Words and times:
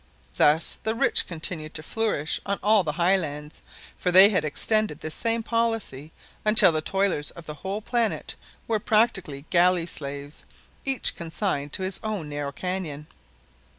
Thus 0.35 0.79
the 0.81 0.95
rich 0.95 1.27
continued 1.27 1.75
to 1.75 1.83
flourish 1.83 2.41
on 2.43 2.57
all 2.63 2.83
the 2.83 2.93
highlands, 2.93 3.61
for 3.99 4.09
they 4.11 4.29
had 4.29 4.43
extended 4.43 4.97
this 5.01 5.13
same 5.13 5.43
policy 5.43 6.11
until 6.43 6.71
the 6.71 6.81
toilers 6.81 7.29
of 7.29 7.45
the 7.45 7.53
whole 7.53 7.81
planet 7.81 8.33
were 8.67 8.79
practically 8.79 9.45
galley 9.51 9.85
slaves, 9.85 10.43
each 10.85 11.15
consigned 11.15 11.73
to 11.73 11.83
his 11.83 11.99
own 12.03 12.29
narrow 12.29 12.51
canon. 12.51 13.05